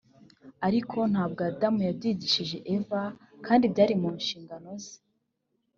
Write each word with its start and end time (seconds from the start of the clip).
ariko 0.67 0.97
ntabwo 1.11 1.41
Adamu 1.49 1.79
yabyigishije 1.87 2.57
Eva 2.75 3.01
kandi 3.45 3.65
byari 3.73 3.93
mu 4.01 4.09
nshingano 4.19 4.69
ze 4.83 4.95